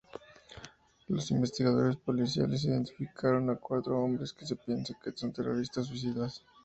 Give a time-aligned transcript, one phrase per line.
[1.09, 6.43] Los investigadores policiales identificaron a cuatro hombres que se piensa que son terroristas suicidas.